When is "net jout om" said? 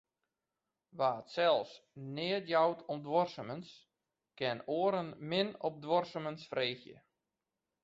2.15-2.97